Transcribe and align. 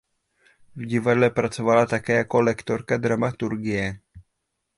V 0.75 0.85
divadle 0.85 1.29
pracovala 1.31 1.85
také 1.85 2.13
jako 2.13 2.41
lektorka 2.41 2.97
dramaturgie. 2.97 3.99